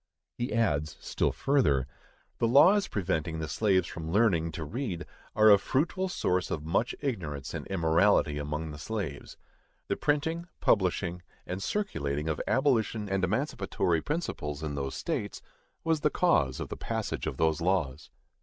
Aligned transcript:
He 0.35 0.51
adds, 0.51 0.97
still 0.99 1.31
further: 1.31 1.85
_The 2.39 2.49
laws 2.51 2.87
preventing 2.87 3.37
the 3.37 3.47
slaves 3.47 3.85
from 3.85 4.09
learning 4.09 4.51
to 4.53 4.63
read 4.65 5.05
are 5.35 5.51
a 5.51 5.59
fruitful 5.59 6.09
source 6.09 6.49
of 6.49 6.65
much 6.65 6.95
ignorance 7.01 7.53
and 7.53 7.67
immorality 7.67 8.39
among 8.39 8.71
the 8.71 8.79
slaves._ 8.79 9.35
The 9.89 9.95
printing, 9.95 10.47
publishing, 10.59 11.21
and 11.45 11.61
circulating 11.61 12.29
of 12.29 12.41
abolition 12.47 13.07
and 13.09 13.23
emancipatory 13.23 14.01
principles 14.01 14.63
in 14.63 14.73
those 14.73 14.95
states, 14.95 15.43
was 15.83 15.99
the 15.99 16.09
cause 16.09 16.59
of 16.59 16.69
the 16.69 16.77
passage 16.77 17.27
of 17.27 17.37
those 17.37 17.61
laws. 17.61 18.09